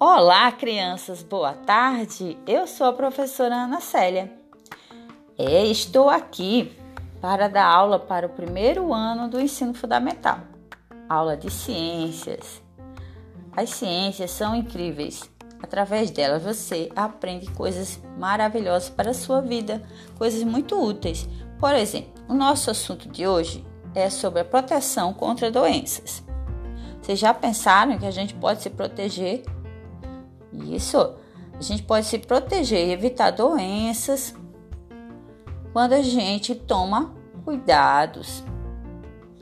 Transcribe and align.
Olá, 0.00 0.52
crianças, 0.52 1.24
boa 1.24 1.54
tarde. 1.54 2.38
Eu 2.46 2.68
sou 2.68 2.86
a 2.86 2.92
professora 2.92 3.64
Ana 3.64 3.80
Célia. 3.80 4.32
É, 5.36 5.66
estou 5.66 6.08
aqui 6.08 6.72
para 7.20 7.48
dar 7.48 7.66
aula 7.66 7.98
para 7.98 8.28
o 8.28 8.30
primeiro 8.30 8.94
ano 8.94 9.28
do 9.28 9.40
ensino 9.40 9.74
fundamental. 9.74 10.38
Aula 11.08 11.36
de 11.36 11.50
ciências. 11.50 12.62
As 13.56 13.70
ciências 13.70 14.30
são 14.30 14.54
incríveis. 14.54 15.28
Através 15.60 16.12
delas 16.12 16.44
você 16.44 16.92
aprende 16.94 17.50
coisas 17.50 18.00
maravilhosas 18.16 18.88
para 18.88 19.10
a 19.10 19.14
sua 19.14 19.40
vida, 19.40 19.82
coisas 20.16 20.44
muito 20.44 20.80
úteis. 20.80 21.28
Por 21.58 21.74
exemplo, 21.74 22.22
o 22.28 22.34
nosso 22.34 22.70
assunto 22.70 23.08
de 23.08 23.26
hoje 23.26 23.66
é 23.96 24.08
sobre 24.08 24.42
a 24.42 24.44
proteção 24.44 25.12
contra 25.12 25.50
doenças. 25.50 26.22
Vocês 27.02 27.18
já 27.18 27.34
pensaram 27.34 27.98
que 27.98 28.06
a 28.06 28.12
gente 28.12 28.34
pode 28.34 28.62
se 28.62 28.70
proteger 28.70 29.42
isso, 30.62 31.14
a 31.58 31.60
gente 31.60 31.82
pode 31.82 32.06
se 32.06 32.18
proteger 32.18 32.88
e 32.88 32.92
evitar 32.92 33.30
doenças 33.30 34.34
quando 35.72 35.92
a 35.92 36.02
gente 36.02 36.54
toma 36.54 37.14
cuidados 37.44 38.44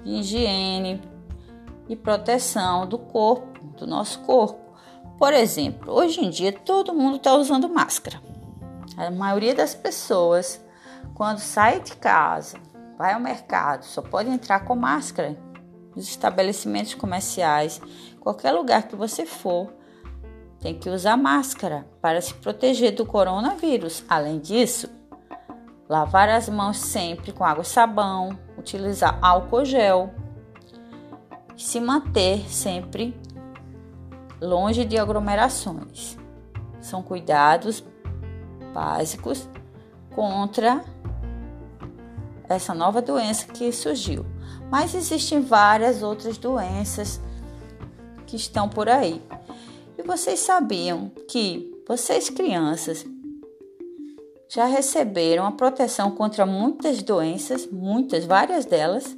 de 0.05 0.12
higiene 0.12 1.02
e 1.88 1.97
proteção 1.97 2.87
do 2.87 2.98
corpo, 2.98 3.60
do 3.77 3.87
nosso 3.87 4.21
corpo. 4.21 4.60
Por 5.19 5.33
exemplo, 5.33 5.93
hoje 5.93 6.24
em 6.24 6.30
dia 6.30 6.52
todo 6.52 6.95
mundo 6.95 7.16
está 7.16 7.35
usando 7.35 7.69
máscara. 7.69 8.21
A 8.96 9.10
maioria 9.10 9.55
das 9.55 9.74
pessoas, 9.74 10.62
quando 11.15 11.38
sai 11.38 11.80
de 11.80 11.96
casa, 11.96 12.59
vai 12.96 13.12
ao 13.12 13.21
mercado, 13.21 13.85
só 13.85 14.01
pode 14.01 14.30
entrar 14.30 14.65
com 14.65 14.74
máscara. 14.74 15.37
Nos 15.95 16.09
estabelecimentos 16.09 16.95
comerciais, 16.95 17.80
qualquer 18.21 18.52
lugar 18.52 18.85
que 18.85 18.96
você 18.96 19.24
for, 19.24 19.73
tem 20.66 20.74
que 20.74 20.90
usar 20.90 21.16
máscara 21.16 21.86
para 22.02 22.20
se 22.20 22.34
proteger 22.34 22.92
do 22.92 23.06
coronavírus. 23.06 24.02
Além 24.09 24.40
disso, 24.40 24.90
lavar 25.88 26.28
as 26.28 26.48
mãos 26.48 26.78
sempre 26.78 27.30
com 27.30 27.45
água 27.45 27.62
e 27.62 27.64
sabão, 27.64 28.36
utilizar 28.59 29.16
álcool 29.22 29.64
gel 29.64 30.12
se 31.56 31.78
manter 31.78 32.50
sempre 32.50 33.16
longe 34.42 34.84
de 34.84 34.98
aglomerações. 34.98 36.18
São 36.80 37.00
cuidados 37.00 37.84
básicos 38.74 39.48
contra 40.16 40.84
essa 42.48 42.74
nova 42.74 43.00
doença 43.00 43.46
que 43.46 43.70
surgiu. 43.70 44.26
Mas 44.68 44.96
existem 44.96 45.40
várias 45.40 46.02
outras 46.02 46.37
doenças 46.37 47.20
que 48.26 48.34
estão 48.34 48.68
por 48.68 48.88
aí. 48.88 49.22
Vocês 50.07 50.38
sabiam 50.38 51.10
que 51.29 51.82
vocês, 51.88 52.30
crianças, 52.30 53.04
já 54.49 54.65
receberam 54.65 55.45
a 55.45 55.51
proteção 55.51 56.12
contra 56.12 56.46
muitas 56.46 57.02
doenças, 57.02 57.66
muitas, 57.66 58.24
várias 58.24 58.65
delas? 58.65 59.16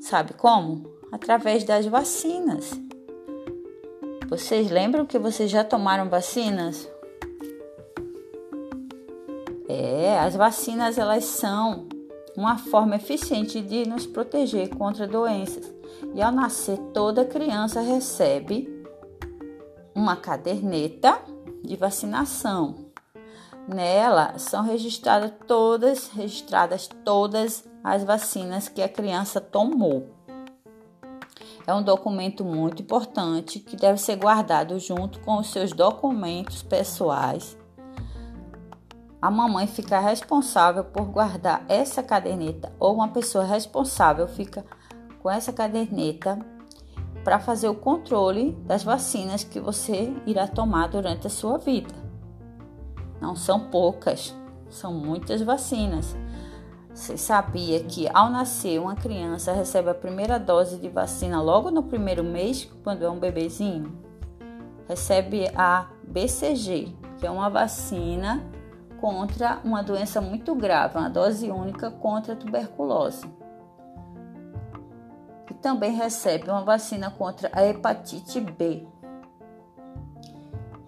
Sabe 0.00 0.34
como? 0.34 0.88
Através 1.10 1.64
das 1.64 1.84
vacinas. 1.86 2.70
Vocês 4.28 4.70
lembram 4.70 5.04
que 5.04 5.18
vocês 5.18 5.50
já 5.50 5.64
tomaram 5.64 6.08
vacinas? 6.08 6.88
É, 9.68 10.16
as 10.20 10.36
vacinas 10.36 10.96
elas 10.96 11.24
são 11.24 11.88
uma 12.36 12.56
forma 12.56 12.94
eficiente 12.94 13.60
de 13.60 13.88
nos 13.88 14.06
proteger 14.06 14.68
contra 14.68 15.08
doenças. 15.08 15.72
E 16.14 16.22
ao 16.22 16.30
nascer, 16.30 16.78
toda 16.94 17.24
criança 17.24 17.80
recebe 17.80 18.77
uma 19.98 20.14
caderneta 20.14 21.20
de 21.64 21.74
vacinação. 21.74 22.86
Nela 23.66 24.38
são 24.38 24.62
registradas 24.62 25.32
todas, 25.46 26.08
registradas 26.10 26.88
todas 27.04 27.68
as 27.82 28.04
vacinas 28.04 28.68
que 28.68 28.80
a 28.80 28.88
criança 28.88 29.40
tomou. 29.40 30.08
É 31.66 31.74
um 31.74 31.82
documento 31.82 32.44
muito 32.44 32.80
importante 32.80 33.58
que 33.58 33.76
deve 33.76 33.98
ser 33.98 34.16
guardado 34.16 34.78
junto 34.78 35.18
com 35.20 35.36
os 35.36 35.50
seus 35.50 35.72
documentos 35.72 36.62
pessoais. 36.62 37.58
A 39.20 39.32
mamãe 39.32 39.66
fica 39.66 39.98
responsável 39.98 40.84
por 40.84 41.06
guardar 41.06 41.64
essa 41.68 42.04
caderneta 42.04 42.72
ou 42.78 42.94
uma 42.94 43.08
pessoa 43.08 43.44
responsável 43.44 44.28
fica 44.28 44.64
com 45.20 45.28
essa 45.28 45.52
caderneta 45.52 46.38
para 47.24 47.38
fazer 47.38 47.68
o 47.68 47.74
controle 47.74 48.52
das 48.64 48.82
vacinas 48.82 49.44
que 49.44 49.60
você 49.60 50.12
irá 50.26 50.46
tomar 50.46 50.88
durante 50.88 51.26
a 51.26 51.30
sua 51.30 51.58
vida. 51.58 51.94
Não 53.20 53.34
são 53.34 53.60
poucas, 53.68 54.34
são 54.68 54.92
muitas 54.92 55.42
vacinas. 55.42 56.16
Você 56.92 57.16
sabia 57.16 57.80
que 57.84 58.08
ao 58.12 58.30
nascer 58.30 58.80
uma 58.80 58.96
criança 58.96 59.52
recebe 59.52 59.90
a 59.90 59.94
primeira 59.94 60.38
dose 60.38 60.78
de 60.78 60.88
vacina 60.88 61.40
logo 61.40 61.70
no 61.70 61.82
primeiro 61.82 62.24
mês, 62.24 62.68
quando 62.82 63.04
é 63.04 63.10
um 63.10 63.18
bebezinho? 63.18 63.92
Recebe 64.88 65.50
a 65.54 65.88
BCG, 66.02 66.94
que 67.18 67.26
é 67.26 67.30
uma 67.30 67.50
vacina 67.50 68.42
contra 69.00 69.60
uma 69.62 69.82
doença 69.82 70.20
muito 70.20 70.54
grave, 70.54 70.98
uma 70.98 71.10
dose 71.10 71.50
única 71.50 71.90
contra 71.90 72.32
a 72.32 72.36
tuberculose 72.36 73.26
também 75.60 75.92
recebe 75.92 76.50
uma 76.50 76.64
vacina 76.64 77.10
contra 77.10 77.50
a 77.52 77.64
hepatite 77.66 78.40
B. 78.40 78.86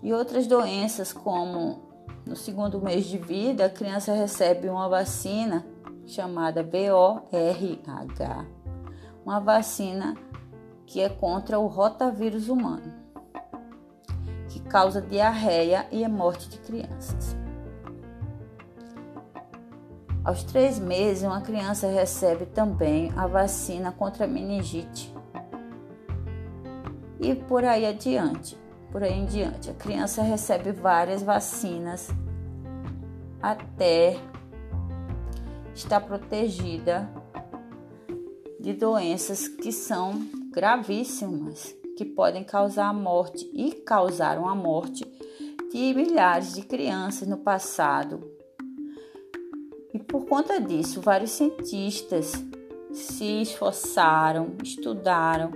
E 0.03 0.13
outras 0.13 0.47
doenças, 0.47 1.13
como 1.13 1.83
no 2.25 2.37
segundo 2.37 2.81
mês 2.81 3.07
de 3.07 3.19
vida, 3.19 3.67
a 3.67 3.71
criança 3.71 4.13
recebe 4.13 4.69
uma 4.69 4.89
vacina 4.89 5.67
chamada 6.07 6.63
BORH, 6.63 8.47
uma 9.25 9.41
vacina 9.41 10.15
que 10.87 11.01
é 11.01 11.09
contra 11.09 11.59
o 11.59 11.67
rotavírus 11.67 12.49
humano, 12.49 12.93
que 14.49 14.61
causa 14.61 15.01
diarreia 15.01 15.87
e 15.93 16.05
a 16.05 16.09
morte 16.09 16.49
de 16.49 16.59
crianças. 16.59 17.40
Aos 20.23 20.43
três 20.43 20.79
meses, 20.79 21.23
uma 21.23 21.41
criança 21.41 21.87
recebe 21.87 22.45
também 22.45 23.11
a 23.17 23.27
vacina 23.27 23.91
contra 23.91 24.27
a 24.27 24.29
meningite. 24.29 25.15
E 27.19 27.35
por 27.35 27.65
aí 27.65 27.87
adiante, 27.87 28.57
por 28.93 29.03
aí 29.03 29.15
em 29.15 29.25
diante, 29.25 29.71
a 29.71 29.75
criança 29.75 30.23
recebe 30.23 30.73
várias 30.73 31.23
vacinas 31.23 32.09
até 33.41 34.19
estar 35.75 36.01
protegida 36.01 37.09
de 38.61 38.75
doenças 38.75 39.49
que 39.49 39.73
são 39.73 40.21
gravíssimas, 40.53 41.75
que 41.97 42.05
podem 42.05 42.45
causar 42.45 42.89
a 42.89 42.93
morte 42.93 43.51
e 43.55 43.73
causaram 43.73 44.47
a 44.47 44.55
morte 44.55 45.03
de 45.73 45.95
milhares 45.95 46.53
de 46.53 46.63
crianças 46.63 47.27
no 47.27 47.39
passado 47.39 48.40
e 49.93 49.99
por 49.99 50.25
conta 50.27 50.61
disso, 50.61 51.01
vários 51.01 51.33
cientistas 51.33 52.33
se 52.93 53.43
esforçaram, 53.43 54.55
estudaram 54.63 55.51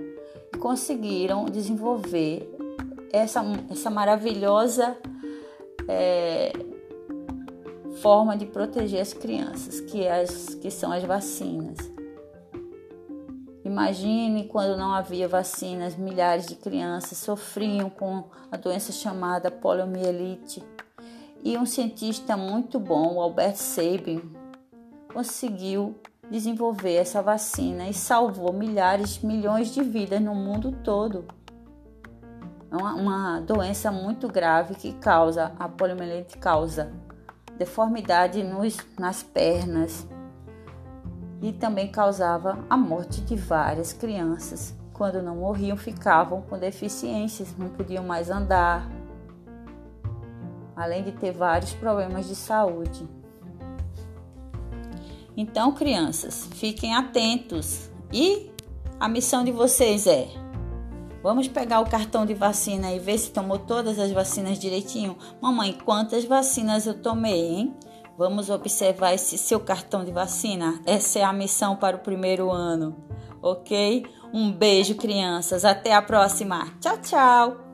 e 0.53 0.57
conseguiram 0.57 1.45
desenvolver 1.45 2.49
essa, 3.11 3.41
essa 3.69 3.89
maravilhosa 3.89 4.97
é, 5.87 6.51
forma 8.01 8.35
de 8.35 8.45
proteger 8.45 9.01
as 9.01 9.13
crianças, 9.13 9.79
que, 9.79 10.03
é 10.03 10.21
as, 10.21 10.55
que 10.55 10.69
são 10.69 10.91
as 10.91 11.03
vacinas. 11.03 11.77
Imagine 13.63 14.47
quando 14.47 14.77
não 14.77 14.93
havia 14.93 15.27
vacinas, 15.27 15.95
milhares 15.95 16.45
de 16.45 16.55
crianças 16.55 17.17
sofriam 17.17 17.89
com 17.89 18.25
a 18.51 18.57
doença 18.57 18.91
chamada 18.91 19.49
poliomielite 19.49 20.63
e 21.45 21.59
um 21.59 21.65
cientista 21.65 22.35
muito 22.35 22.79
bom, 22.79 23.21
Albert 23.21 23.57
Sabin, 23.57 24.19
conseguiu 25.13 25.95
desenvolver 26.27 26.95
essa 26.95 27.21
vacina 27.21 27.87
e 27.87 27.93
salvou 27.93 28.51
milhares, 28.51 29.19
milhões 29.19 29.71
de 29.71 29.83
vidas 29.83 30.19
no 30.19 30.33
mundo 30.33 30.71
todo. 30.83 31.25
É 32.71 32.75
uma, 32.75 32.95
uma 32.95 33.39
doença 33.41 33.91
muito 33.91 34.27
grave 34.27 34.73
que 34.73 34.93
causa, 34.93 35.51
a 35.59 35.69
poliomielite 35.69 36.35
causa 36.39 36.91
deformidade 37.59 38.43
nos, 38.43 38.77
nas 38.99 39.21
pernas 39.21 40.05
e 41.43 41.53
também 41.53 41.91
causava 41.91 42.57
a 42.67 42.75
morte 42.75 43.21
de 43.21 43.35
várias 43.35 43.93
crianças. 43.93 44.73
Quando 44.93 45.21
não 45.21 45.35
morriam, 45.35 45.77
ficavam 45.77 46.41
com 46.41 46.57
deficiências, 46.57 47.55
não 47.55 47.69
podiam 47.69 48.03
mais 48.03 48.31
andar, 48.31 48.89
além 50.75 51.03
de 51.03 51.11
ter 51.11 51.31
vários 51.31 51.73
problemas 51.73 52.27
de 52.27 52.35
saúde. 52.35 53.07
Então, 55.37 55.71
crianças, 55.71 56.47
fiquem 56.53 56.95
atentos 56.95 57.89
e 58.11 58.51
a 58.99 59.07
missão 59.07 59.43
de 59.43 59.51
vocês 59.51 60.07
é 60.07 60.45
Vamos 61.25 61.47
pegar 61.47 61.79
o 61.79 61.89
cartão 61.89 62.23
de 62.23 62.35
vacina 62.35 62.93
e 62.93 62.99
ver 62.99 63.17
se 63.17 63.31
tomou 63.31 63.57
todas 63.57 63.97
as 63.97 64.11
vacinas 64.11 64.59
direitinho. 64.59 65.17
Mamãe, 65.41 65.75
quantas 65.83 66.23
vacinas 66.23 66.85
eu 66.85 67.01
tomei, 67.01 67.47
hein? 67.47 67.75
Vamos 68.15 68.51
observar 68.51 69.11
esse 69.11 69.35
seu 69.35 69.59
cartão 69.59 70.05
de 70.05 70.11
vacina. 70.11 70.79
Essa 70.85 71.17
é 71.17 71.23
a 71.23 71.33
missão 71.33 71.77
para 71.77 71.95
o 71.95 72.01
primeiro 72.01 72.51
ano, 72.51 72.95
ok? 73.41 74.05
Um 74.31 74.51
beijo, 74.51 74.93
crianças. 74.93 75.65
Até 75.65 75.95
a 75.95 76.01
próxima. 76.03 76.67
Tchau, 76.79 76.97
tchau. 76.99 77.64